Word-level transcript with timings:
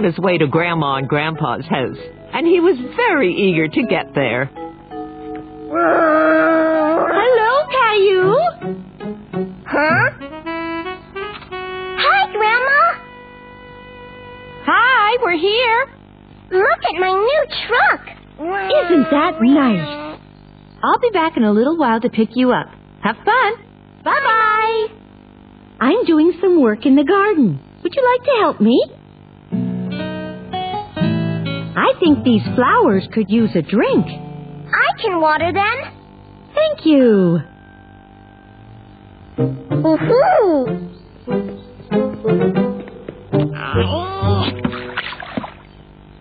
On 0.00 0.04
his 0.04 0.18
way 0.18 0.38
to 0.38 0.46
Grandma 0.46 0.94
and 0.96 1.06
Grandpa's 1.06 1.66
house, 1.68 1.98
and 2.32 2.46
he 2.46 2.58
was 2.58 2.74
very 2.96 3.34
eager 3.34 3.68
to 3.68 3.82
get 3.84 4.14
there. 4.14 4.46
Hello, 6.96 7.66
Caillou. 7.68 8.34
Huh? 9.66 10.10
Hi, 12.00 12.32
Grandma. 12.32 12.80
Hi, 14.64 15.16
we're 15.22 15.36
here. 15.36 15.92
Look 16.50 16.82
at 16.88 16.98
my 16.98 17.12
new 17.12 17.44
truck. 17.68 18.00
Isn't 18.40 19.04
that 19.10 19.36
nice? 19.42 20.18
I'll 20.82 20.98
be 20.98 21.10
back 21.12 21.36
in 21.36 21.42
a 21.44 21.52
little 21.52 21.76
while 21.76 22.00
to 22.00 22.08
pick 22.08 22.30
you 22.36 22.52
up. 22.52 22.68
Have 23.02 23.16
fun. 23.16 23.52
Bye 24.02 24.18
bye. 24.24 24.86
I'm 25.78 26.06
doing 26.06 26.32
some 26.40 26.58
work 26.62 26.86
in 26.86 26.96
the 26.96 27.04
garden. 27.04 27.60
Would 27.82 27.94
you 27.94 28.02
like 28.02 28.24
to 28.24 28.32
help 28.40 28.60
me? 28.62 28.82
I 31.90 31.98
think 31.98 32.22
these 32.24 32.42
flowers 32.54 33.08
could 33.12 33.28
use 33.28 33.50
a 33.56 33.62
drink. 33.62 34.06
I 34.06 35.02
can 35.02 35.20
water 35.20 35.52
them. 35.52 35.76
Thank 36.54 36.86
you. 36.86 37.40
Woohoo! 39.36 40.86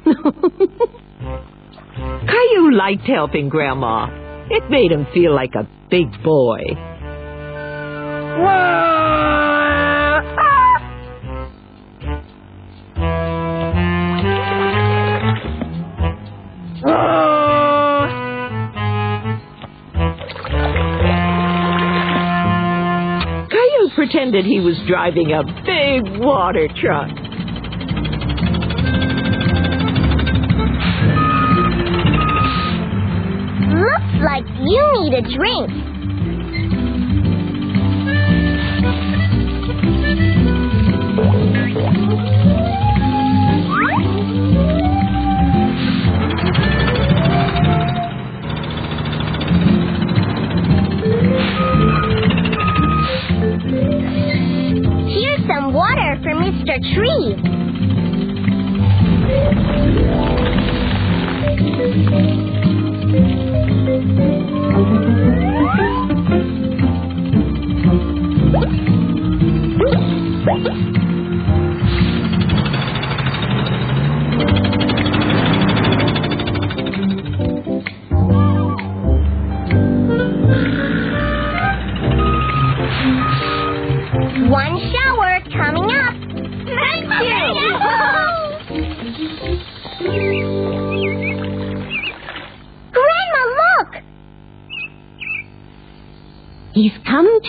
Caillou 2.27 2.71
liked 2.71 3.03
helping 3.03 3.49
Grandma. 3.49 4.07
It 4.49 4.63
made 4.71 4.91
him 4.91 5.05
feel 5.13 5.35
like 5.35 5.53
a 5.53 5.67
big 5.91 6.07
boy. 6.23 6.61
Caillou 8.37 9.48
pretended 23.99 24.45
he 24.45 24.61
was 24.61 24.79
driving 24.87 25.33
a 25.33 25.43
big 25.43 26.21
water 26.23 26.69
truck. 26.69 27.09
Looks 33.75 34.23
like 34.23 34.45
you 34.63 34.83
need 34.95 35.13
a 35.15 35.21
drink. 35.35 35.98
Mr. 56.69 56.93
Tree. 56.93 57.49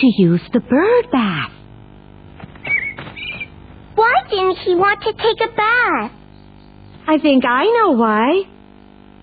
To 0.01 0.07
use 0.17 0.41
the 0.51 0.59
bird 0.59 1.11
bath. 1.11 1.51
Why 3.95 4.13
didn't 4.29 4.57
he 4.65 4.75
want 4.75 5.01
to 5.03 5.13
take 5.13 5.39
a 5.41 5.55
bath? 5.55 6.11
I 7.07 7.17
think 7.19 7.45
I 7.45 7.65
know 7.65 7.91
why. 7.91 8.43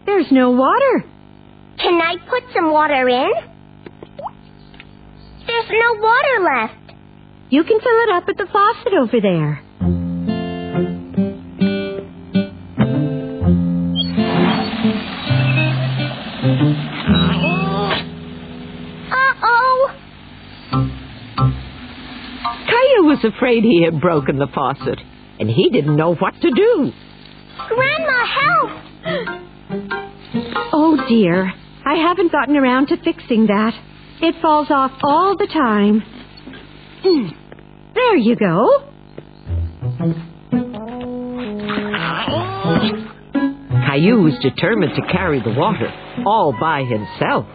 There's 0.07 0.31
no 0.31 0.51
water. 0.51 1.05
Can 1.79 2.01
I 2.01 2.17
put 2.29 2.43
some 2.55 2.73
water 2.73 3.09
in? 3.09 3.31
There's 5.47 5.71
no 5.71 6.01
water 6.01 6.45
left. 6.45 6.93
You 7.51 7.63
can 7.65 7.81
fill 7.81 7.99
it 8.05 8.11
up 8.15 8.25
at 8.29 8.37
the 8.37 8.47
faucet 8.53 8.93
over 8.95 9.21
there. 9.21 9.63
Was 23.23 23.33
afraid 23.35 23.65
he 23.65 23.83
had 23.85 24.01
broken 24.01 24.39
the 24.39 24.47
faucet, 24.55 25.01
and 25.39 25.49
he 25.51 25.71
didn't 25.71 25.97
know 25.97 26.15
what 26.15 26.35
to 26.41 26.51
do. 26.51 26.93
Grandma, 27.69 28.27
help! 28.27 28.71
Oh 30.73 31.07
dear. 31.09 31.53
I 31.85 31.95
haven't 31.95 32.33
gotten 32.33 32.57
around 32.57 32.89
to 32.89 32.97
fixing 33.03 33.47
that. 33.47 33.73
It 34.21 34.35
falls 34.43 34.69
off 34.71 34.93
all 35.03 35.37
the 35.37 35.47
time. 35.47 36.03
Mm. 37.05 37.31
There 37.95 38.17
you 38.17 38.37
go. 38.37 38.85
Caillou 43.87 44.23
was 44.23 44.39
determined 44.43 44.95
to 44.97 45.03
carry 45.13 45.41
the 45.41 45.55
water 45.59 45.91
all 46.27 46.55
by 46.61 46.85
himself. 46.85 47.47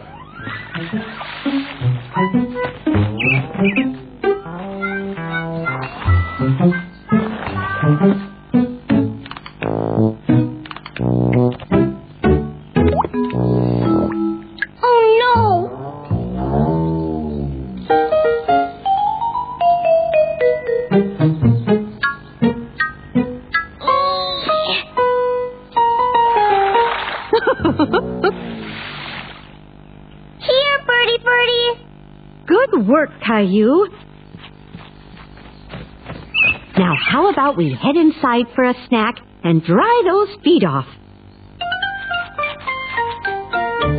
How 37.54 37.60
about 37.60 37.64
we 37.64 37.70
head 37.74 37.96
inside 37.96 38.46
for 38.54 38.64
a 38.64 38.74
snack 38.88 39.14
and 39.42 39.62
dry 39.64 40.02
those 40.04 40.42
feet 40.42 40.64
off? 40.64 40.86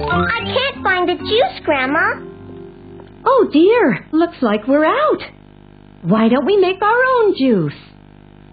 I 0.08 0.40
can't 0.44 0.84
find 0.84 1.08
the 1.10 1.16
juice, 1.16 1.62
Grandma. 1.64 2.22
Oh 3.26 3.50
dear, 3.52 4.08
looks 4.12 4.38
like 4.42 4.68
we're 4.68 4.86
out. 4.86 5.22
Why 6.04 6.28
don't 6.30 6.46
we 6.46 6.58
make 6.58 6.82
our 6.82 7.04
own 7.18 7.36
juice? 7.38 7.74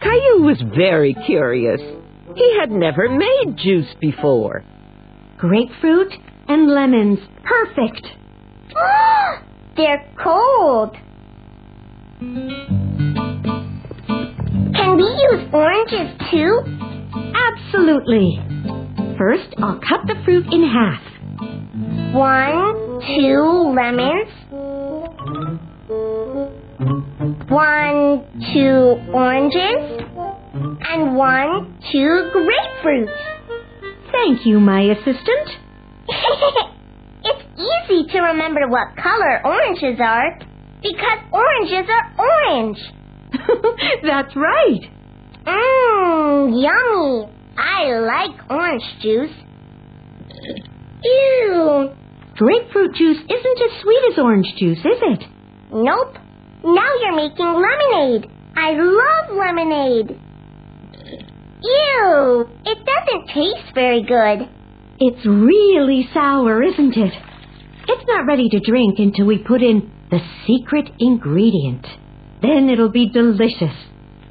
Caillou 0.01 0.43
was 0.43 0.63
very 0.75 1.15
curious. 1.27 1.81
He 2.35 2.59
had 2.59 2.71
never 2.71 3.09
made 3.09 3.57
juice 3.57 3.95
before. 4.01 4.65
Grapefruit 5.39 6.13
and 6.49 6.69
lemons. 6.69 7.19
Perfect. 7.45 8.07
They're 9.77 10.13
cold. 10.23 10.97
Can 14.75 14.97
we 14.97 15.05
use 15.05 15.49
oranges 15.53 16.17
too? 16.31 16.61
Absolutely. 17.35 18.39
First, 19.19 19.55
I'll 19.59 19.81
cut 19.81 20.07
the 20.07 20.15
fruit 20.25 20.47
in 20.53 20.63
half. 20.63 21.03
One, 22.15 23.01
two 23.17 23.73
lemons. 23.75 24.29
One, 27.51 28.25
two 28.53 29.13
oranges. 29.13 30.03
And 30.89 31.17
one, 31.17 31.79
two 31.91 32.31
grapefruits. 32.35 33.17
Thank 34.11 34.47
you, 34.47 34.61
my 34.61 34.83
assistant. 34.83 35.49
it's 37.25 37.45
easy 37.59 38.13
to 38.13 38.21
remember 38.21 38.69
what 38.69 38.97
color 38.97 39.41
oranges 39.45 39.99
are 40.01 40.39
because 40.83 41.19
oranges 41.33 41.89
are 41.89 42.15
orange. 42.19 42.79
That's 44.03 44.35
right. 44.37 44.81
Mmm, 45.45 46.63
yummy. 46.63 47.33
I 47.59 47.99
like 48.01 48.51
orange 48.51 48.83
juice. 49.01 49.31
Ew. 51.05 51.91
Grapefruit 52.37 52.95
juice 52.95 53.19
isn't 53.19 53.63
as 53.63 53.83
sweet 53.83 54.03
as 54.13 54.19
orange 54.19 54.47
juice, 54.59 54.79
is 54.79 55.01
it? 55.03 55.25
Nope. 55.73 56.17
Now 56.65 56.91
you're 57.01 57.17
making 57.17 57.47
lemonade. 57.47 58.31
I 58.57 58.73
love 58.73 59.37
lemonade. 59.37 60.21
Ew. 61.63 62.49
It 62.65 62.79
doesn't 62.87 63.29
taste 63.29 63.75
very 63.75 64.03
good. 64.03 64.49
It's 64.99 65.27
really 65.27 66.09
sour, 66.15 66.63
isn't 66.63 66.97
it? 66.97 67.13
It's 67.89 68.05
not 68.07 68.27
ready 68.27 68.49
to 68.51 68.61
drink 68.61 68.99
until 68.99 69.27
we 69.27 69.39
put 69.39 69.63
in 69.63 69.91
the 70.11 70.21
secret 70.47 70.89
ingredient. 71.01 71.87
Then 72.43 72.69
it'll 72.69 72.91
be 72.91 73.09
delicious. 73.09 73.75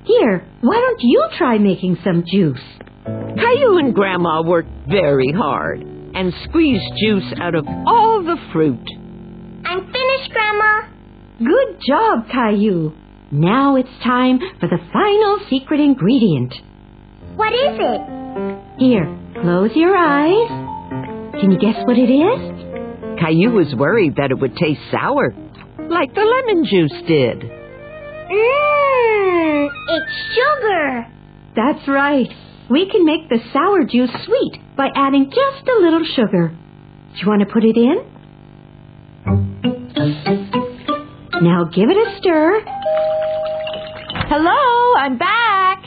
Here, 0.04 0.46
why 0.62 0.76
don't 0.76 1.00
you 1.02 1.28
try 1.38 1.58
making 1.58 1.98
some 2.04 2.24
juice? 2.28 2.60
Caillou 3.06 3.78
and 3.78 3.96
Grandma 3.96 4.42
worked 4.44 4.70
very 4.90 5.32
hard 5.32 5.82
and 5.82 6.34
squeezed 6.44 6.84
juice 7.02 7.34
out 7.40 7.56
of 7.56 7.66
all 7.68 8.22
the 8.24 8.38
fruit. 8.52 8.86
I'm 9.66 9.86
finished, 9.86 10.32
Grandma. 10.32 10.82
Good 11.40 11.80
job, 11.88 12.28
Caillou. 12.32 12.92
Now 13.32 13.78
it's 13.78 14.04
time 14.04 14.40
for 14.60 14.68
the 14.68 14.78
final 14.92 15.40
secret 15.50 15.80
ingredient. 15.80 16.54
What 17.36 17.54
is 17.54 17.80
it? 17.80 18.80
Here, 18.80 19.18
close 19.42 19.72
your 19.74 19.96
eyes. 19.96 21.40
Can 21.40 21.52
you 21.52 21.58
guess 21.58 21.78
what 21.86 21.98
it 21.98 22.12
is? 22.12 23.20
Caillou 23.20 23.52
was 23.52 23.74
worried 23.76 24.18
that 24.18 24.32
it 24.32 24.40
would 24.40 24.58
taste 24.58 24.82
sour, 24.92 25.34
like 25.90 26.14
the 26.14 26.22
lemon 26.22 26.66
juice 26.66 27.08
did. 27.08 27.61
Mmm, 28.32 29.70
it's 29.90 30.14
sugar. 30.36 31.08
That's 31.56 31.88
right. 31.88 32.30
We 32.70 32.90
can 32.90 33.04
make 33.04 33.28
the 33.28 33.40
sour 33.52 33.84
juice 33.84 34.12
sweet 34.26 34.62
by 34.78 34.88
adding 34.96 35.26
just 35.26 35.68
a 35.68 35.82
little 35.82 36.06
sugar. 36.16 36.48
Do 36.48 37.20
you 37.20 37.28
want 37.28 37.42
to 37.42 37.54
put 37.54 37.66
it 37.66 37.76
in? 37.76 37.98
Now 41.42 41.66
give 41.66 41.90
it 41.90 41.98
a 41.98 42.18
stir. 42.20 42.62
Hello, 44.30 44.96
I'm 44.98 45.18
back. 45.18 45.84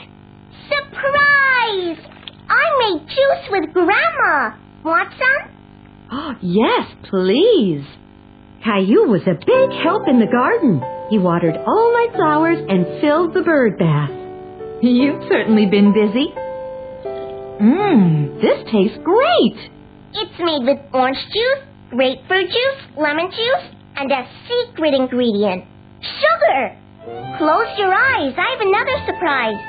Surprise! 0.69 1.97
I 2.47 2.65
made 2.79 3.07
juice 3.07 3.49
with 3.49 3.73
Grandma. 3.73 4.55
Want 4.83 5.09
some? 5.17 5.49
Oh, 6.11 6.33
yes, 6.41 6.93
please. 7.09 7.85
Caillou 8.65 9.05
was 9.13 9.21
a 9.29 9.37
big 9.37 9.69
help 9.85 10.07
in 10.09 10.17
the 10.17 10.25
garden. 10.25 10.81
He 11.11 11.19
watered 11.19 11.55
all 11.55 11.93
my 11.93 12.07
flowers 12.15 12.57
and 12.67 12.99
filled 12.99 13.35
the 13.35 13.43
bird 13.43 13.77
bath. 13.77 14.09
You've 14.81 15.21
certainly 15.29 15.67
been 15.67 15.93
busy. 15.93 16.33
Mmm, 17.61 18.41
this 18.41 18.65
tastes 18.73 18.97
great. 19.05 19.69
It's 20.17 20.39
made 20.41 20.65
with 20.65 20.81
orange 20.93 21.21
juice, 21.29 21.61
grapefruit 21.91 22.49
juice, 22.49 22.81
lemon 22.97 23.29
juice, 23.29 23.69
and 23.97 24.11
a 24.11 24.25
secret 24.49 24.95
ingredient 24.95 25.65
sugar. 26.01 26.73
Close 27.37 27.69
your 27.77 27.93
eyes. 27.93 28.33
I 28.33 28.49
have 28.49 28.65
another 28.65 28.97
surprise. 29.05 29.61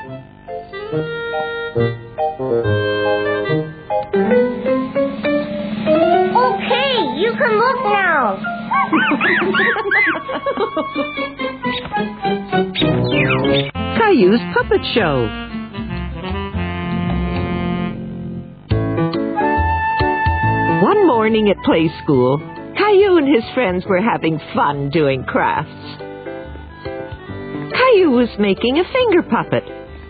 Okay, 6.33 6.93
you 7.21 7.31
can 7.37 7.53
look 7.61 7.79
now. 7.85 8.56
Caillou's 13.97 14.41
Puppet 14.53 14.81
Show. 14.93 15.27
One 20.83 21.07
morning 21.07 21.49
at 21.49 21.57
play 21.65 21.89
school, 22.03 22.37
Caillou 22.77 23.17
and 23.17 23.27
his 23.27 23.43
friends 23.53 23.83
were 23.85 24.01
having 24.01 24.39
fun 24.55 24.89
doing 24.89 25.23
crafts. 25.25 25.97
Caillou 26.83 28.11
was 28.11 28.29
making 28.39 28.79
a 28.79 28.83
finger 28.91 29.23
puppet, 29.23 29.63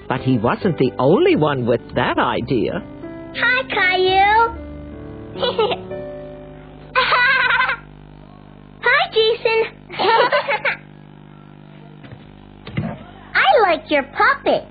but 0.08 0.22
he 0.22 0.38
wasn't 0.38 0.78
the 0.78 0.92
only 1.00 1.36
one 1.36 1.66
with 1.66 1.82
that 1.96 2.20
idea. 2.20 2.84
Hi, 3.36 3.64
Caillou. 5.36 6.04
Jason. 9.18 9.60
I 13.34 13.48
like 13.64 13.90
your 13.90 14.04
puppet. 14.04 14.68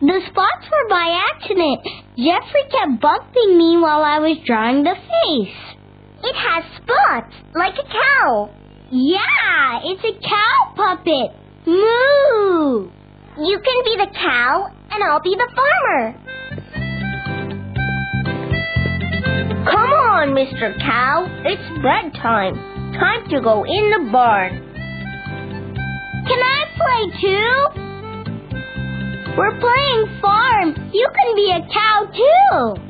The 0.00 0.20
spots 0.28 0.68
were 0.70 0.88
by 0.90 1.18
accident. 1.32 1.80
Jeffrey 2.16 2.64
kept 2.70 3.00
bumping 3.00 3.56
me 3.56 3.78
while 3.78 4.02
I 4.02 4.18
was 4.18 4.36
drawing 4.44 4.84
the 4.84 4.94
face. 4.94 5.56
It 6.22 6.36
has 6.36 6.64
spots, 6.76 7.34
like 7.54 7.74
a 7.78 7.88
cow. 7.88 8.50
Yeah, 8.90 9.80
it's 9.84 10.04
a 10.04 10.12
cow 10.20 10.74
puppet. 10.76 11.30
Moo! 11.66 12.90
You 13.38 13.58
can 13.58 13.84
be 13.84 13.96
the 13.96 14.10
cow, 14.14 14.68
and 14.90 15.02
I'll 15.02 15.22
be 15.22 15.34
the 15.34 15.48
farmer. 15.56 16.14
On, 20.24 20.34
Mr. 20.34 20.72
Cow. 20.80 21.26
It's 21.44 21.68
bedtime. 21.82 22.54
Time 22.94 23.28
to 23.28 23.40
go 23.42 23.64
in 23.64 23.90
the 23.90 24.10
barn. 24.10 24.52
Can 26.24 26.40
I 26.40 26.60
play 26.80 27.02
too? 27.20 27.52
We're 29.36 29.58
playing 29.60 30.20
farm. 30.22 30.90
You 30.92 31.08
can 31.14 31.34
be 31.36 31.52
a 31.52 31.60
cow 31.68 32.06
too. 32.08 32.80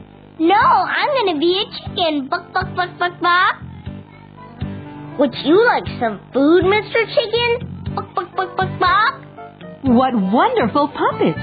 No, 0.44 0.54
I'm 0.54 1.08
gonna 1.16 1.40
be 1.40 1.58
a 1.58 1.66
chicken. 1.74 2.28
Buck, 2.28 2.52
buck, 2.52 2.74
buck, 2.76 2.98
buck, 2.98 3.20
buck. 3.20 3.56
Would 5.18 5.34
you 5.44 5.64
like 5.66 5.86
some 5.98 6.20
food, 6.32 6.64
Mr. 6.64 7.06
Chicken? 7.14 7.94
Buck, 7.94 8.14
buck, 8.14 8.34
buck, 8.36 8.56
buck, 8.56 8.78
buck. 8.78 9.14
What 9.82 10.14
wonderful 10.14 10.88
puppets! 10.88 11.40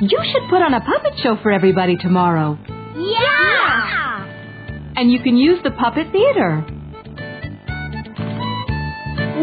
You 0.00 0.20
should 0.32 0.48
put 0.50 0.62
on 0.62 0.74
a 0.74 0.80
puppet 0.80 1.18
show 1.22 1.36
for 1.42 1.50
everybody 1.50 1.96
tomorrow. 1.96 2.58
Yeah! 2.96 4.05
And 4.96 5.12
you 5.12 5.20
can 5.20 5.36
use 5.36 5.58
the 5.62 5.70
puppet 5.72 6.10
theater. 6.10 6.64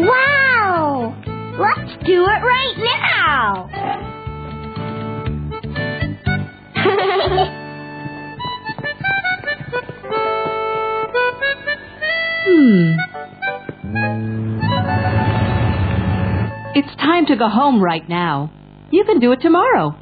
Wow! 0.02 1.14
Let's 1.56 2.04
do 2.04 2.24
it 2.24 2.42
right 2.42 2.74
now! 2.76 3.70
Hmm. 12.46 12.96
It's 16.74 16.96
time 16.96 17.26
to 17.26 17.36
go 17.36 17.48
home 17.48 17.80
right 17.80 18.06
now. 18.08 18.50
You 18.90 19.04
can 19.04 19.20
do 19.20 19.30
it 19.30 19.40
tomorrow. 19.40 19.94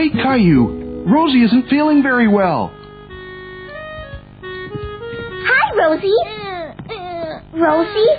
Wait, 0.00 0.14
Caillou. 0.14 1.04
Rosie 1.04 1.42
isn't 1.42 1.68
feeling 1.68 2.02
very 2.02 2.26
well. 2.26 2.72
Hi, 5.44 5.74
Rosie. 5.76 6.14
Rosie? 7.52 8.14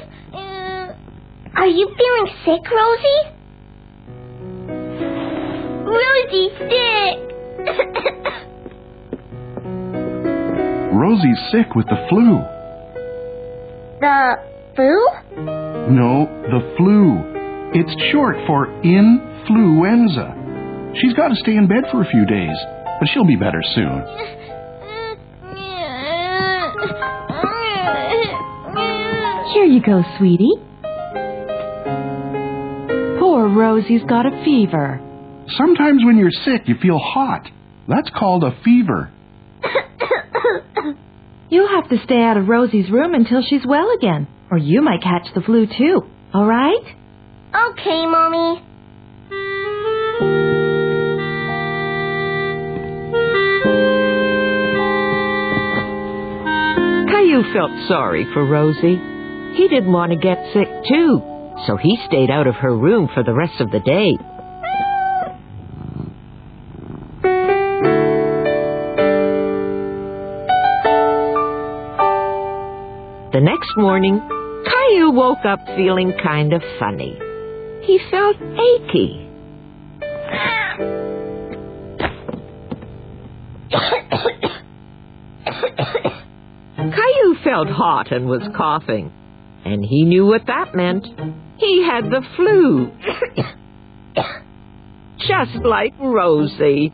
Are 1.56 1.66
you 1.66 1.90
feeling 1.98 2.28
sick, 2.46 2.62
Rosie? 2.70 3.22
itchy 6.22 6.50
stick. 6.58 7.18
Rosie's 10.94 11.40
sick 11.52 11.74
with 11.76 11.88
the 11.88 11.98
flu. 12.10 12.46
the 14.02 14.38
flu? 14.76 15.08
No, 15.90 16.30
the 16.44 16.62
flu. 16.78 17.24
It's 17.74 17.96
short 18.12 18.36
for 18.46 18.68
influenza. 18.84 20.41
She's 21.00 21.14
got 21.14 21.30
to 21.30 21.36
stay 21.36 21.56
in 21.56 21.68
bed 21.68 21.86
for 21.92 22.02
a 22.02 22.06
few 22.10 22.26
days, 22.26 22.58
but 23.00 23.08
she'll 23.14 23.26
be 23.26 23.36
better 23.38 23.62
soon. 23.76 24.04
Here 29.54 29.66
you 29.66 29.82
go, 29.82 30.02
sweetie. 30.18 30.56
Poor 33.20 33.48
Rosie's 33.50 34.04
got 34.08 34.26
a 34.26 34.44
fever. 34.44 35.00
Sometimes 35.58 36.04
when 36.06 36.18
you're 36.18 36.32
sick, 36.32 36.68
you 36.68 36.76
feel 36.82 36.98
hot. 36.98 37.48
That's 37.88 38.10
called 38.18 38.44
a 38.44 38.58
fever. 38.64 39.12
You'll 41.50 41.70
have 41.70 41.90
to 41.90 41.98
stay 42.06 42.22
out 42.22 42.38
of 42.38 42.48
Rosie's 42.48 42.90
room 42.90 43.14
until 43.14 43.42
she's 43.42 43.66
well 43.68 43.92
again, 43.98 44.28
or 44.50 44.58
you 44.58 44.82
might 44.82 45.02
catch 45.02 45.28
the 45.36 45.42
flu 45.42 45.68
too. 45.68 46.02
All 46.34 46.46
right? 46.46 46.96
okay, 47.54 48.06
Mommy. 48.06 48.64
Caillou 57.42 57.54
felt 57.54 57.88
sorry 57.88 58.26
for 58.34 58.46
Rosie. 58.46 59.00
He 59.56 59.68
didn't 59.68 59.92
want 59.92 60.12
to 60.12 60.18
get 60.18 60.38
sick, 60.54 60.68
too, 60.88 61.22
so 61.66 61.78
he 61.78 61.98
stayed 62.06 62.30
out 62.30 62.48
of 62.48 62.56
her 62.56 62.76
room 62.76 63.10
for 63.14 63.24
the 63.24 63.34
rest 63.34 63.60
of 63.60 63.72
the 63.72 63.80
day. 63.80 64.18
The 73.34 73.42
next 73.42 73.70
morning, 73.78 74.20
Caillou 74.20 75.12
woke 75.12 75.46
up 75.46 75.66
feeling 75.76 76.14
kind 76.24 76.54
of 76.54 76.62
funny. 76.80 77.18
He 77.84 78.00
felt 78.12 78.38
achy. 78.42 79.28
Felt 87.52 87.68
hot 87.68 88.14
and 88.14 88.28
was 88.28 88.48
coughing, 88.56 89.12
and 89.66 89.84
he 89.84 90.06
knew 90.06 90.26
what 90.26 90.46
that 90.48 90.74
meant. 90.74 91.06
He 91.58 91.84
had 91.84 92.06
the 92.06 92.22
flu. 92.38 92.90
Just 95.18 95.66
like 95.66 95.94
Rosie. 96.00 96.94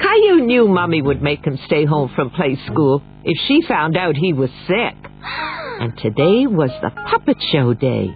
Caillou 0.00 0.40
knew 0.40 0.66
Mummy 0.66 1.00
would 1.00 1.22
make 1.22 1.44
him 1.44 1.56
stay 1.66 1.84
home 1.84 2.10
from 2.16 2.30
play 2.30 2.58
school 2.66 3.04
if 3.22 3.38
she 3.46 3.62
found 3.68 3.96
out 3.96 4.16
he 4.16 4.32
was 4.32 4.50
sick. 4.66 4.96
And 5.22 5.96
today 5.98 6.48
was 6.48 6.70
the 6.82 6.90
puppet 6.90 7.36
show 7.52 7.72
day. 7.72 8.08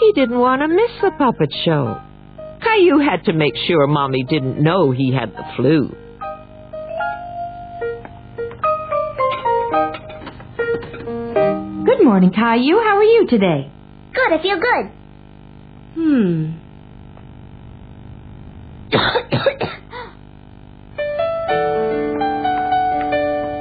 He 0.00 0.12
didn't 0.14 0.38
want 0.38 0.62
to 0.62 0.68
miss 0.68 1.02
the 1.02 1.10
puppet 1.18 1.52
show. 1.66 2.00
Caillou 2.62 2.98
had 2.98 3.26
to 3.26 3.34
make 3.34 3.56
sure 3.66 3.86
Mommy 3.86 4.24
didn't 4.24 4.58
know 4.58 4.90
he 4.90 5.12
had 5.12 5.32
the 5.34 5.44
flu. 5.54 5.94
Good 12.02 12.08
morning, 12.08 12.32
Caillou. 12.32 12.82
How 12.82 12.96
are 12.96 13.04
you 13.04 13.28
today? 13.28 13.70
Good, 14.12 14.32
I 14.32 14.42
feel 14.42 14.58
good. 14.58 14.90
Hmm. 15.94 16.50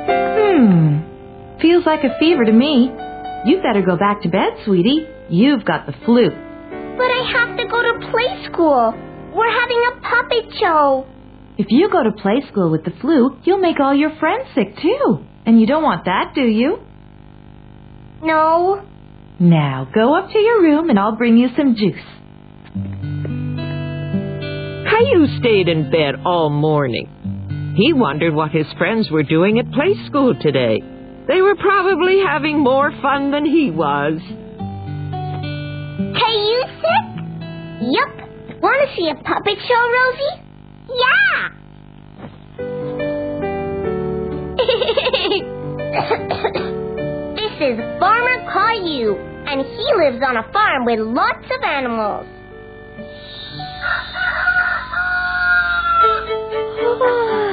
Hmm. 0.09 1.59
Feels 1.61 1.85
like 1.85 2.03
a 2.03 2.17
fever 2.17 2.43
to 2.43 2.51
me. 2.51 2.89
You'd 3.45 3.61
better 3.61 3.83
go 3.85 3.95
back 3.95 4.23
to 4.23 4.29
bed, 4.29 4.57
sweetie. 4.65 5.05
You've 5.29 5.63
got 5.63 5.85
the 5.85 5.93
flu. 6.03 6.31
But 6.31 7.11
I 7.13 7.31
have 7.37 7.57
to 7.59 7.65
go 7.67 7.79
to 7.79 8.09
play 8.09 8.43
school. 8.51 8.91
We're 9.35 9.51
having 9.51 9.83
a 9.91 10.01
puppet 10.01 10.53
show. 10.59 11.05
If 11.59 11.67
you 11.69 11.91
go 11.91 12.01
to 12.01 12.11
play 12.19 12.41
school 12.51 12.71
with 12.71 12.85
the 12.85 12.91
flu, 13.01 13.37
you'll 13.43 13.59
make 13.59 13.79
all 13.79 13.93
your 13.93 14.15
friends 14.19 14.47
sick 14.55 14.77
too. 14.81 15.19
And 15.45 15.61
you 15.61 15.67
don't 15.67 15.83
want 15.83 16.05
that, 16.05 16.31
do 16.33 16.41
you? 16.41 16.79
No. 18.23 18.81
Now, 19.39 19.87
go 19.93 20.15
up 20.15 20.29
to 20.31 20.39
your 20.39 20.61
room 20.61 20.89
and 20.89 20.99
I'll 20.99 21.15
bring 21.15 21.37
you 21.37 21.49
some 21.57 21.75
juice. 21.75 21.95
Caillou 24.89 25.39
stayed 25.39 25.67
in 25.67 25.89
bed 25.89 26.15
all 26.25 26.49
morning. 26.49 27.73
He 27.75 27.93
wondered 27.93 28.33
what 28.35 28.51
his 28.51 28.67
friends 28.77 29.09
were 29.09 29.23
doing 29.23 29.57
at 29.57 29.71
play 29.71 29.95
school 30.05 30.35
today. 30.39 30.81
They 31.27 31.41
were 31.41 31.55
probably 31.55 32.19
having 32.19 32.59
more 32.59 32.91
fun 33.01 33.31
than 33.31 33.45
he 33.45 33.71
was. 33.71 34.19
Hey, 36.17 36.35
you 36.35 36.63
sick? 36.81 37.05
Yup. 37.81 38.61
Want 38.61 38.89
to 38.89 38.95
see 38.95 39.09
a 39.09 39.15
puppet 39.15 39.57
show, 39.67 39.89
Rosie? 39.89 40.37
Yeah. 46.53 46.57
this 47.61 47.77
is 47.77 47.99
Farmer 47.99 48.41
Caillou, 48.51 49.17
and 49.45 49.61
he 49.61 49.93
lives 49.95 50.23
on 50.27 50.37
a 50.37 50.51
farm 50.51 50.83
with 50.83 50.99
lots 50.99 51.45
of 51.45 51.61
animals. 51.63 52.25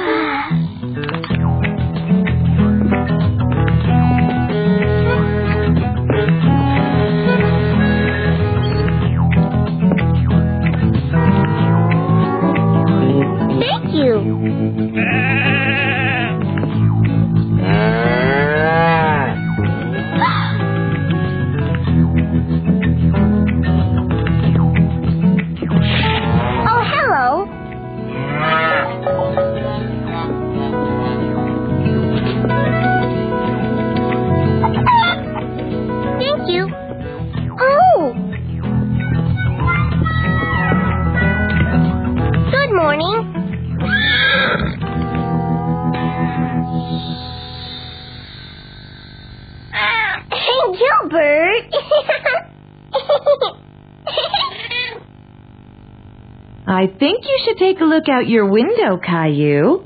I 56.69 56.85
think 56.85 57.25
you 57.25 57.39
should 57.43 57.57
take 57.57 57.79
a 57.81 57.83
look 57.83 58.07
out 58.07 58.27
your 58.27 58.45
window, 58.45 58.99
Caillou. 59.03 59.83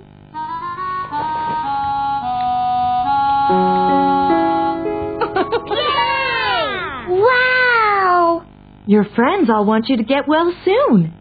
wow. 7.07 8.45
Your 8.85 9.05
friends 9.15 9.49
all 9.49 9.63
want 9.63 9.87
you 9.87 9.95
to 9.95 10.03
get 10.03 10.27
well 10.27 10.53
soon. 10.65 11.13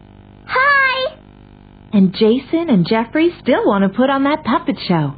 Hi. 0.47 1.15
And 1.93 2.13
Jason 2.13 2.69
and 2.69 2.85
Jeffrey 2.85 3.29
still 3.41 3.65
want 3.65 3.89
to 3.89 3.97
put 3.97 4.09
on 4.09 4.25
that 4.25 4.43
puppet 4.43 4.75
show. 4.85 5.15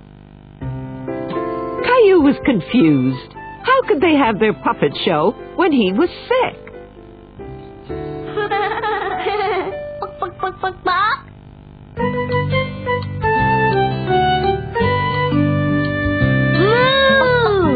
Caillou 0.60 2.22
was 2.22 2.36
confused. 2.46 3.34
How 3.64 3.82
could 3.88 4.00
they 4.00 4.14
have 4.14 4.38
their 4.38 4.54
puppet 4.54 4.96
show 5.04 5.32
when 5.56 5.72
he 5.72 5.92
was 5.92 6.10
sick? 6.28 6.65
Buck. 10.62 11.26
Moo. 16.54 17.76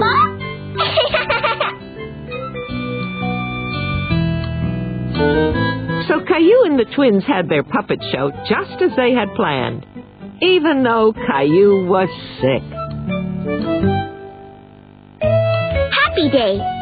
Mm. 5.15 6.07
So 6.07 6.19
Caillou 6.25 6.63
and 6.65 6.79
the 6.79 6.85
twins 6.95 7.23
had 7.25 7.49
their 7.49 7.63
puppet 7.63 7.99
show 8.11 8.31
just 8.49 8.81
as 8.81 8.91
they 8.95 9.11
had 9.13 9.33
planned, 9.35 9.85
even 10.41 10.83
though 10.83 11.13
Caillou 11.13 11.85
was 11.87 12.09
sick. 12.41 12.63
Happy 15.21 16.29
day. 16.31 16.78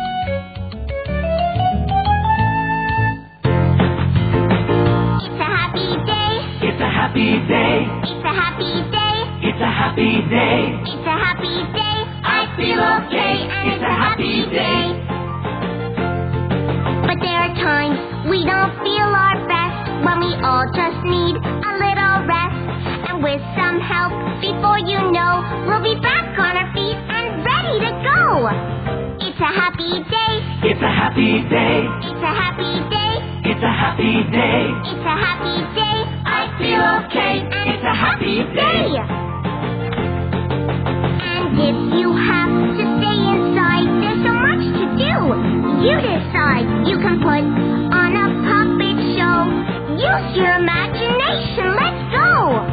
Happy 7.08 7.40
day. 7.48 7.88
It's 8.04 8.20
a 8.20 8.34
happy 8.36 8.74
day. 8.92 9.16
It's 9.48 9.62
a 9.64 9.72
happy 9.72 10.12
day. 10.28 10.60
It's 10.92 11.08
a 11.08 11.16
happy 11.16 11.56
day. 11.72 12.00
I 12.20 12.40
feel 12.60 12.84
okay. 12.84 13.48
It's 13.72 13.80
a 13.80 13.96
happy 13.96 14.44
day. 14.52 14.84
But 17.08 17.18
there 17.24 17.40
are 17.48 17.56
times 17.64 17.96
we 18.28 18.44
don't 18.44 18.76
feel 18.84 19.08
our 19.08 19.40
best 19.48 19.88
when 20.04 20.20
we 20.20 20.36
all 20.44 20.68
just 20.76 21.00
need 21.08 21.40
a 21.40 21.72
little 21.80 22.18
rest. 22.28 22.60
And 23.08 23.24
with 23.24 23.40
some 23.56 23.80
help, 23.80 24.12
before 24.44 24.84
you 24.84 25.00
know, 25.16 25.48
we'll 25.64 25.80
be 25.88 25.96
back 26.04 26.28
on 26.36 26.60
our 26.60 26.70
feet 26.76 27.00
and 27.08 27.40
ready 27.48 27.88
to 27.88 27.92
go. 28.04 28.52
It's 29.24 29.40
a 29.40 29.52
happy 29.56 30.04
day. 30.12 30.34
It's 30.76 30.84
a 30.84 30.92
happy 30.92 31.40
day. 31.48 31.88
It's 32.04 32.20
a 32.20 32.34
happy 32.36 32.74
day. 32.92 33.14
It's 33.48 33.64
a 33.64 33.72
happy 33.72 34.28
day. 34.28 34.60
It's 34.92 35.06
a 35.08 35.16
happy 35.16 35.56
day. 35.72 35.77
I 37.08 37.14
feel 37.14 37.20
okay. 37.22 37.40
It's 37.72 37.84
a 37.84 37.96
happy 37.96 38.44
day. 38.54 39.00
And 41.24 41.56
if 41.56 41.78
you 41.96 42.12
have 42.12 42.52
to 42.52 42.84
stay 43.00 43.20
inside, 43.32 43.88
there's 44.02 44.22
so 44.28 44.34
much 44.36 44.64
to 44.76 44.86
do. 45.00 45.16
You 45.88 45.96
decide. 46.04 46.68
You 46.88 46.98
can 47.00 47.20
put 47.24 47.44
on 47.96 48.12
a 48.12 48.28
puppet 48.44 48.98
show. 49.16 49.40
Use 49.96 50.36
your 50.36 50.56
imagination. 50.60 51.68
Let's 51.80 52.04
go. 52.12 52.68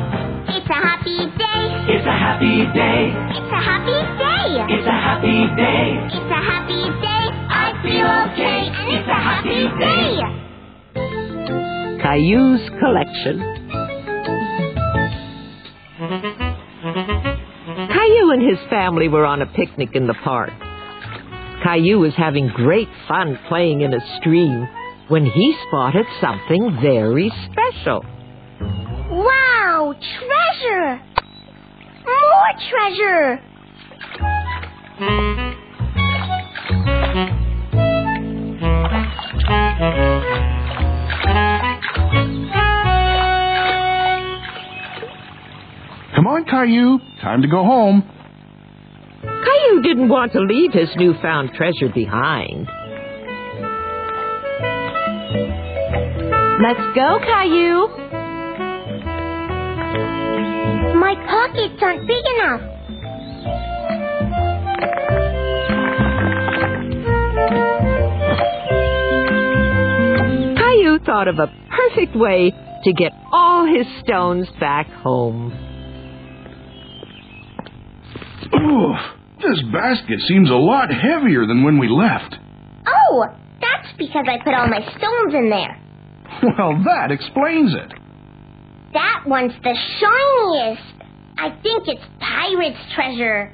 It's 0.50 0.66
a 0.66 0.80
happy 0.82 1.30
day. 1.38 1.94
It's 1.94 2.06
a 2.06 2.16
happy 2.16 2.66
day. 2.74 3.14
It's 3.38 3.52
a 3.54 3.62
happy 3.62 4.00
day. 4.18 4.64
It's 4.74 4.86
a 4.86 4.98
happy 4.98 5.46
day. 5.54 5.94
It's 6.10 6.30
a 6.30 6.42
happy 6.42 6.82
day. 7.00 7.24
I 7.54 7.72
feel 7.82 8.08
okay. 8.26 8.66
It's 8.98 9.08
a 9.08 9.14
happy 9.14 9.68
day. 9.78 10.18
Caillou's 12.02 12.68
collection. 12.80 13.63
Caillou 18.14 18.30
and 18.30 18.42
his 18.42 18.59
family 18.71 19.09
were 19.09 19.25
on 19.25 19.42
a 19.42 19.47
picnic 19.47 19.90
in 19.94 20.06
the 20.06 20.14
park. 20.23 20.50
Caillou 21.64 21.99
was 21.99 22.14
having 22.14 22.49
great 22.49 22.88
fun 23.09 23.38
playing 23.49 23.80
in 23.80 23.92
a 23.92 24.18
stream 24.18 24.68
when 25.09 25.25
he 25.25 25.56
spotted 25.66 26.06
something 26.21 26.78
very 26.80 27.33
special. 27.50 28.04
Wow! 29.11 29.94
Treasure! 29.99 31.02
More 32.06 32.52
treasure! 32.71 33.40
Come 46.24 46.32
on, 46.32 46.44
Caillou. 46.46 47.00
Time 47.20 47.42
to 47.42 47.48
go 47.48 47.62
home. 47.64 48.02
Caillou 49.20 49.82
didn't 49.82 50.08
want 50.08 50.32
to 50.32 50.40
leave 50.40 50.72
his 50.72 50.88
newfound 50.96 51.50
treasure 51.52 51.92
behind. 51.94 52.66
Let's 56.62 56.80
go, 56.96 57.18
Caillou. 57.20 57.88
My 60.96 61.14
pockets 61.28 61.82
aren't 61.82 62.08
big 62.08 62.24
enough. 62.36 62.60
Caillou 70.56 71.00
thought 71.04 71.28
of 71.28 71.38
a 71.38 71.52
perfect 71.68 72.16
way 72.16 72.50
to 72.84 72.92
get 72.94 73.12
all 73.30 73.66
his 73.66 73.86
stones 74.02 74.48
back 74.58 74.86
home. 75.02 75.73
Oof, 78.55 78.97
this 79.42 79.62
basket 79.73 80.20
seems 80.27 80.51
a 80.51 80.55
lot 80.55 80.90
heavier 80.90 81.47
than 81.47 81.64
when 81.64 81.79
we 81.79 81.88
left. 81.88 82.37
Oh, 82.87 83.25
that's 83.61 83.88
because 83.99 84.27
I 84.29 84.38
put 84.42 84.55
all 84.55 84.68
my 84.68 84.81
stones 84.81 85.35
in 85.35 85.51
there. 85.51 85.81
Well, 86.42 86.83
that 86.85 87.11
explains 87.11 87.75
it. 87.75 87.92
That 88.92 89.23
one's 89.27 89.53
the 89.62 89.77
shiniest. 89.99 90.83
I 91.38 91.51
think 91.62 91.85
it's 91.87 92.03
pirate's 92.20 92.79
treasure. 92.94 93.53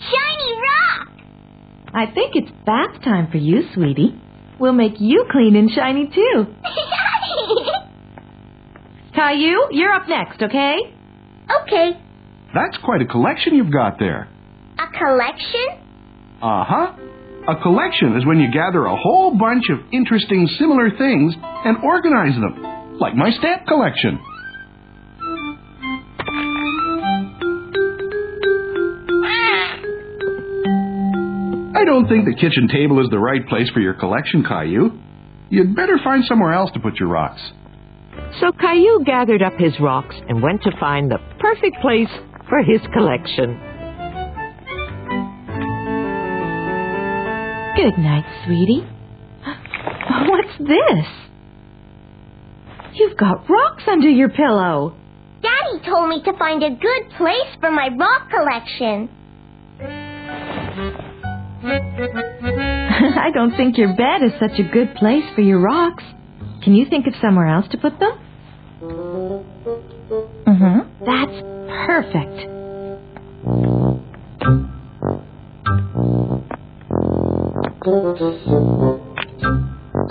Shiny 0.00 0.52
rock! 0.52 1.08
I 1.94 2.06
think 2.12 2.32
it's 2.34 2.50
bath 2.66 3.00
time 3.02 3.30
for 3.30 3.38
you, 3.38 3.62
sweetie. 3.74 4.20
We'll 4.58 4.72
make 4.72 5.00
you 5.00 5.26
clean 5.30 5.56
and 5.56 5.70
shiny 5.70 6.08
too. 6.12 6.46
Caillou, 9.14 9.68
you're 9.70 9.92
up 9.92 10.08
next, 10.08 10.42
okay? 10.42 10.76
okay, 11.62 12.00
That's 12.54 12.76
quite 12.84 13.02
a 13.02 13.06
collection 13.06 13.54
you've 13.56 13.72
got 13.72 13.98
there. 13.98 14.28
a 14.78 14.86
collection? 14.98 15.66
Uh 16.40 16.64
huh. 16.64 16.92
A 17.48 17.60
collection 17.62 18.16
is 18.16 18.24
when 18.24 18.38
you 18.38 18.50
gather 18.52 18.84
a 18.86 18.96
whole 18.96 19.36
bunch 19.36 19.64
of 19.70 19.78
interesting 19.92 20.48
similar 20.58 20.90
things 20.96 21.34
and 21.40 21.76
organize 21.82 22.34
them, 22.34 22.98
like 22.98 23.14
my 23.14 23.30
stamp 23.30 23.66
collection. 23.66 24.18
I 31.76 31.84
don't 31.84 32.08
think 32.08 32.24
the 32.24 32.34
kitchen 32.34 32.68
table 32.68 33.02
is 33.02 33.10
the 33.10 33.18
right 33.18 33.46
place 33.48 33.68
for 33.70 33.80
your 33.80 33.94
collection, 33.94 34.44
Caillou. 34.44 34.90
You'd 35.50 35.74
better 35.74 35.98
find 36.02 36.24
somewhere 36.24 36.52
else 36.52 36.70
to 36.72 36.80
put 36.80 36.94
your 36.98 37.08
rocks. 37.08 37.40
So 38.40 38.52
Caillou 38.52 39.04
gathered 39.04 39.42
up 39.42 39.54
his 39.58 39.78
rocks 39.80 40.14
and 40.28 40.40
went 40.42 40.62
to 40.62 40.70
find 40.78 41.10
the 41.10 41.18
perfect 41.40 41.76
place 41.82 42.08
for 42.48 42.62
his 42.62 42.80
collection. 42.92 43.58
Good 47.76 47.98
night, 47.98 48.24
sweetie. 48.46 48.86
What's 50.28 50.58
this? 50.58 51.06
You've 52.94 53.16
got 53.16 53.48
rocks 53.50 53.82
under 53.88 54.08
your 54.08 54.28
pillow. 54.28 54.94
Daddy 55.42 55.84
told 55.84 56.08
me 56.08 56.22
to 56.22 56.32
find 56.38 56.62
a 56.62 56.70
good 56.70 57.10
place 57.16 57.56
for 57.60 57.70
my 57.70 57.88
rock 57.98 58.30
collection. 58.30 59.10
I 61.64 63.30
don't 63.34 63.56
think 63.56 63.76
your 63.76 63.94
bed 63.96 64.22
is 64.22 64.32
such 64.38 64.58
a 64.58 64.62
good 64.62 64.94
place 64.94 65.24
for 65.34 65.40
your 65.40 65.58
rocks. 65.58 66.04
Can 66.62 66.74
you 66.74 66.86
think 66.88 67.06
of 67.06 67.14
somewhere 67.20 67.48
else 67.48 67.66
to 67.72 67.78
put 67.78 67.98
them? 67.98 68.18
Mm-hmm. 70.46 71.04
That's 71.04 71.53
perfect. 71.86 72.48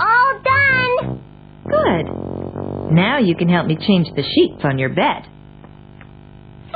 All 0.00 0.40
done! 0.44 1.20
Good. 1.64 2.04
Now 2.92 3.18
you 3.18 3.34
can 3.34 3.48
help 3.48 3.66
me 3.66 3.76
change 3.76 4.08
the 4.14 4.22
sheets 4.22 4.62
on 4.64 4.78
your 4.78 4.90
bed. 4.90 5.26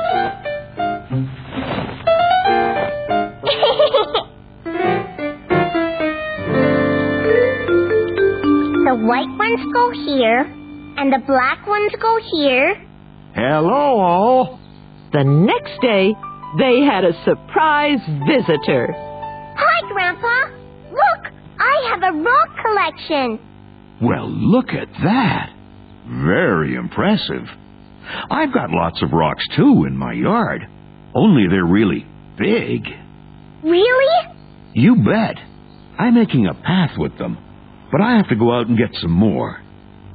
the 8.85 8.95
white 8.95 9.29
ones 9.37 9.73
go 9.73 9.91
here, 9.91 10.41
and 10.97 11.13
the 11.13 11.19
black 11.25 11.65
ones 11.67 11.91
go 12.01 12.19
here. 12.31 12.75
Hello, 13.35 13.99
all. 13.99 14.58
The 15.11 15.23
next 15.23 15.81
day, 15.81 16.13
they 16.57 16.81
had 16.81 17.03
a 17.03 17.13
surprise 17.25 17.99
visitor. 18.27 18.93
Hi, 18.93 19.91
Grandpa. 19.91 20.55
Look, 20.91 21.33
I 21.59 21.89
have 21.89 22.03
a 22.03 22.17
rock 22.17 22.49
collection. 22.61 23.39
Well, 24.01 24.29
look 24.29 24.69
at 24.69 24.87
that. 25.03 25.49
Very 26.07 26.75
impressive. 26.75 27.45
I've 28.31 28.53
got 28.53 28.69
lots 28.71 29.01
of 29.01 29.11
rocks 29.11 29.43
too 29.55 29.85
in 29.87 29.97
my 29.97 30.13
yard. 30.13 30.61
Only 31.13 31.47
they're 31.49 31.65
really 31.65 32.05
big. 32.37 32.85
Really? 33.63 34.33
You 34.73 34.95
bet. 34.97 35.35
I'm 35.97 36.15
making 36.15 36.47
a 36.47 36.53
path 36.53 36.91
with 36.97 37.17
them. 37.17 37.37
But 37.91 38.01
I 38.01 38.17
have 38.17 38.29
to 38.29 38.35
go 38.35 38.53
out 38.53 38.67
and 38.67 38.77
get 38.77 38.89
some 39.01 39.11
more. 39.11 39.61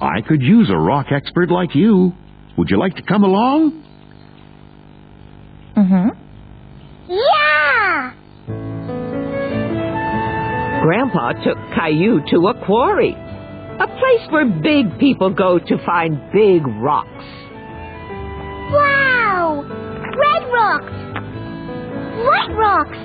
I 0.01 0.21
could 0.27 0.41
use 0.43 0.71
a 0.71 0.77
rock 0.77 1.07
expert 1.11 1.51
like 1.51 1.75
you. 1.75 2.13
Would 2.57 2.71
you 2.71 2.79
like 2.79 2.95
to 2.97 3.03
come 3.03 3.25
along? 3.25 3.83
Mm-hmm. 5.85 7.12
Yeah! 7.12 8.14
Grandpa 10.83 11.33
took 11.44 11.59
Caillou 11.77 12.23
to 12.31 12.47
a 12.49 12.55
quarry, 12.64 13.12
a 13.12 13.87
place 13.87 14.31
where 14.31 14.47
big 14.47 14.99
people 14.99 15.29
go 15.29 15.59
to 15.59 15.79
find 15.85 16.16
big 16.33 16.66
rocks. 16.81 17.25
Wow! 18.73 19.61
Red 20.16 20.49
rocks! 20.51 20.92
White 22.25 22.57
rocks! 22.57 22.99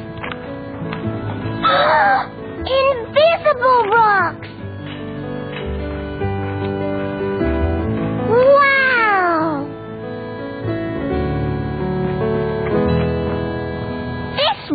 Invisible 2.59 3.08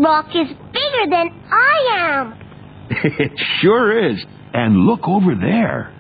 rock 0.05 0.27
is 0.35 0.49
bigger 0.49 1.11
than 1.11 1.31
I 1.51 1.77
am. 1.99 2.41
It 2.91 3.33
sure 3.61 4.11
is. 4.11 4.23
And 4.53 4.77
look 4.87 5.09
over 5.09 5.35
there. 5.35 5.91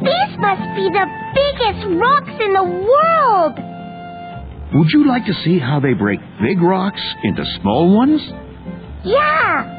These 0.00 0.38
must 0.38 0.62
be 0.76 0.88
the 0.88 1.06
biggest 1.34 1.86
rocks 2.00 2.32
in 2.40 2.52
the 2.52 2.64
world. 2.64 3.58
Would 4.74 4.88
you 4.92 5.06
like 5.06 5.26
to 5.26 5.34
see 5.44 5.58
how 5.58 5.80
they 5.80 5.92
break 5.92 6.20
big 6.40 6.60
rocks 6.60 7.02
into 7.24 7.44
small 7.60 7.94
ones? 7.94 8.20
Yeah. 9.04 9.70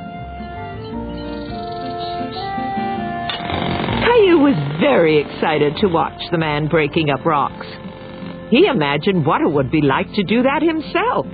Caillou 4.05 4.39
was 4.39 4.77
very 4.79 5.19
excited 5.21 5.75
to 5.81 5.87
watch 5.87 6.21
the 6.31 6.37
man 6.37 6.67
breaking 6.67 7.09
up 7.09 7.25
rocks. 7.25 7.65
He 8.51 8.67
imagined 8.67 9.25
what 9.25 9.41
it 9.41 9.49
would 9.51 9.71
be 9.71 9.81
like 9.81 10.13
to 10.13 10.23
do 10.23 10.43
that 10.43 10.61
himself. 10.61 11.25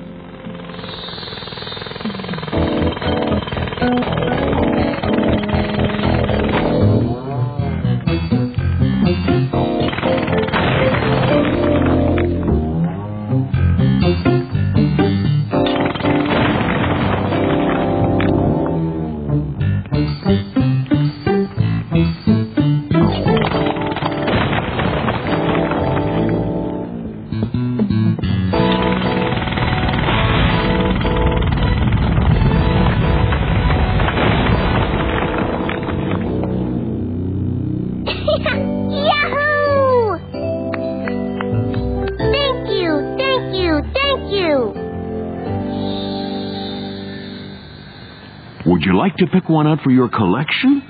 Would 48.82 48.88
you 48.88 48.98
like 48.98 49.15
to 49.17 49.28
pick 49.28 49.48
one 49.48 49.67
out 49.67 49.78
for 49.84 49.91
your 49.91 50.10
collection? 50.10 50.82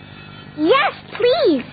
Yes, 0.58 0.94
please. 1.18 1.66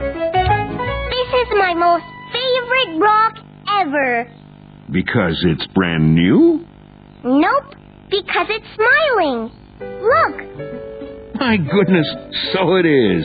This 0.00 1.28
is 1.42 1.48
my 1.58 1.74
most 1.74 2.04
favorite 2.32 2.98
rock 3.00 3.34
ever. 3.80 4.32
Because 4.90 5.36
it's 5.46 5.66
brand 5.74 6.14
new? 6.14 6.64
Nope, 7.24 7.74
because 8.08 8.46
it's 8.48 8.66
smiling. 8.74 9.50
Look, 9.80 11.34
My 11.40 11.56
goodness, 11.56 12.06
so 12.52 12.76
it 12.76 12.86
is. 12.86 13.24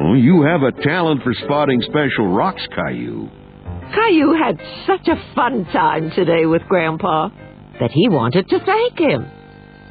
Oh, 0.00 0.14
you 0.14 0.42
have 0.42 0.62
a 0.62 0.72
talent 0.82 1.22
for 1.22 1.32
spotting 1.44 1.80
special 1.82 2.28
rocks, 2.34 2.66
Caillou. 2.74 3.28
Caillou 3.94 4.34
had 4.34 4.58
such 4.86 5.06
a 5.08 5.34
fun 5.34 5.64
time 5.66 6.10
today 6.14 6.46
with 6.46 6.62
Grandpa 6.68 7.28
that 7.80 7.90
he 7.92 8.08
wanted 8.08 8.48
to 8.48 8.58
thank 8.64 8.98
him. 8.98 9.26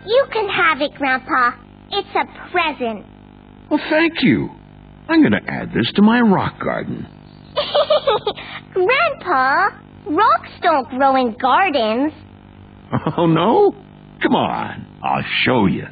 you 0.05 0.25
can 0.31 0.47
have 0.49 0.81
it, 0.81 0.93
Grandpa. 0.95 1.51
It's 1.91 2.07
a 2.15 2.25
present. 2.51 3.05
Well, 3.69 3.79
thank 3.89 4.13
you. 4.21 4.49
I'm 5.07 5.21
going 5.21 5.33
to 5.33 5.51
add 5.51 5.69
this 5.73 5.91
to 5.95 6.01
my 6.01 6.21
rock 6.21 6.59
garden. 6.63 7.05
Grandpa, 8.73 9.69
rocks 10.07 10.49
don't 10.61 10.89
grow 10.89 11.15
in 11.15 11.35
gardens. 11.39 12.13
Oh, 13.17 13.25
no? 13.25 13.71
Come 14.21 14.35
on, 14.35 14.85
I'll 15.01 15.23
show 15.45 15.65
you. 15.65 15.85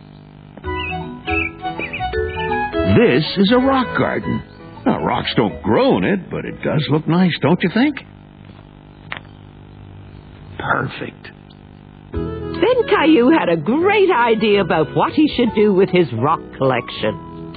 This 2.97 3.23
is 3.37 3.51
a 3.53 3.57
rock 3.57 3.97
garden. 3.97 4.43
Now, 4.89 5.06
rocks 5.06 5.32
don't 5.36 5.62
grow 5.62 5.97
in 5.97 6.04
it, 6.04 6.32
but 6.32 6.45
it 6.45 6.63
does 6.63 6.84
look 6.89 7.08
nice, 7.08 7.38
don't 7.43 7.62
you 7.62 7.69
think? 7.71 7.97
Perfect. 10.58 11.30
Then 12.12 12.88
Caillou 12.89 13.30
had 13.30 13.49
a 13.49 13.58
great 13.58 14.10
idea 14.10 14.62
about 14.62 14.95
what 14.95 15.13
he 15.13 15.28
should 15.38 15.54
do 15.54 15.71
with 15.73 15.89
his 15.89 16.12
rock 16.13 16.39
collection. 16.58 17.54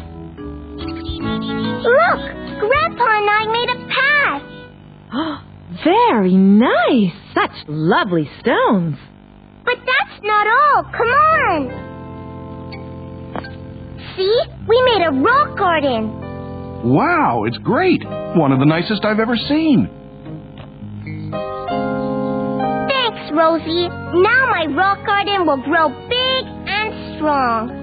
Look, 1.80 2.20
Grandpa 2.60 3.06
and 3.08 3.30
I 3.30 3.46
made 3.50 3.70
a 3.70 3.78
path. 3.96 4.42
Very 5.84 6.36
nice. 6.36 7.14
Such 7.32 7.66
lovely 7.66 8.28
stones. 8.40 8.98
But 9.64 9.78
that's 9.78 10.22
not 10.22 10.46
all. 10.46 10.84
Come 10.84 11.08
on. 11.08 11.70
See? 14.18 14.42
We 14.68 14.82
made 14.84 15.06
a 15.06 15.12
rock 15.12 15.56
garden. 15.56 16.21
Wow, 16.84 17.44
it's 17.46 17.58
great! 17.58 18.02
One 18.04 18.50
of 18.50 18.58
the 18.58 18.66
nicest 18.66 19.04
I've 19.04 19.20
ever 19.20 19.36
seen. 19.36 19.88
Thanks, 22.90 23.32
Rosie. 23.32 23.88
Now 23.88 24.46
my 24.50 24.66
rock 24.74 25.06
garden 25.06 25.46
will 25.46 25.62
grow 25.62 25.88
big 26.08 26.44
and 26.66 27.16
strong. 27.16 27.82